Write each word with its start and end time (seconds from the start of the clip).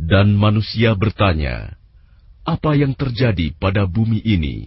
Dan 0.00 0.26
manusia 0.34 0.98
bertanya, 0.98 1.78
apa 2.42 2.74
yang 2.74 2.98
terjadi 2.98 3.54
pada 3.54 3.86
bumi 3.86 4.18
ini? 4.26 4.66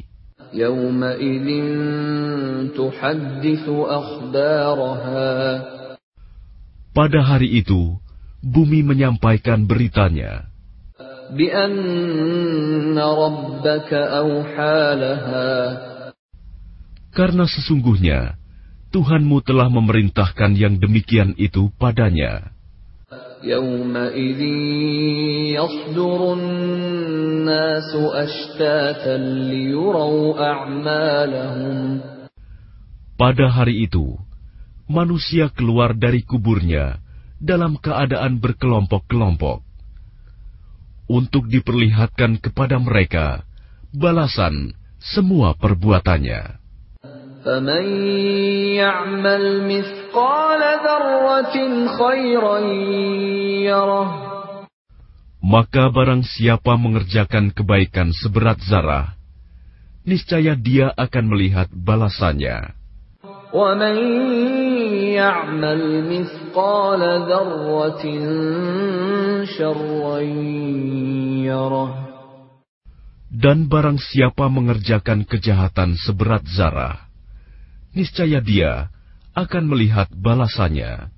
Pada 6.93 7.19
hari 7.25 7.49
itu, 7.57 7.81
bumi 8.39 8.79
menyampaikan 8.85 9.65
beritanya. 9.65 10.52
karena 17.12 17.44
sesungguhnya 17.44 18.38
Tuhanmu 18.88 19.44
telah 19.44 19.68
memerintahkan 19.68 20.56
yang 20.56 20.80
demikian 20.80 21.36
itu 21.36 21.68
padanya. 21.76 22.56
يومئذ 23.44 24.40
يصدر 25.54 26.20
الناس 26.34 27.90
أشتاتا 27.94 29.16
ليروا 29.48 30.24
أعمالهم 30.34 31.78
Pada 33.18 33.50
hari 33.50 33.82
itu, 33.90 34.14
manusia 34.86 35.50
keluar 35.50 35.90
dari 35.90 36.22
kuburnya 36.22 37.02
dalam 37.42 37.74
keadaan 37.74 38.38
berkelompok-kelompok 38.38 39.66
untuk 41.12 41.48
diperlihatkan 41.48 42.38
kepada 42.38 42.76
mereka 42.76 43.48
balasan 43.94 44.76
semua 45.00 45.56
perbuatannya. 45.56 46.58
فمن 47.48 47.84
يعمل 48.76 49.44
مثقال 49.64 50.62
ذرة 50.84 51.56
خيرا 51.96 52.58
يره 53.64 54.08
Maka 55.38 55.88
barang 55.88 56.26
siapa 56.26 56.74
mengerjakan 56.74 57.54
kebaikan 57.54 58.10
seberat 58.10 58.58
zarah, 58.58 59.14
niscaya 60.02 60.58
dia 60.58 60.90
akan 60.92 61.24
melihat 61.30 61.70
balasannya. 61.72 62.74
ومن 63.48 63.96
يعمل 65.16 65.80
مثقال 66.04 67.02
ذرة 67.32 68.04
شرا 69.56 70.18
يره 70.20 70.91
dan 73.33 73.69
barang 73.69 74.01
siapa 74.01 74.49
mengerjakan 74.49 75.25
kejahatan 75.29 75.93
seberat 76.01 76.41
zarah, 76.49 77.05
niscaya 77.93 78.41
dia 78.41 78.89
akan 79.37 79.69
melihat 79.69 80.09
balasannya. 80.13 81.12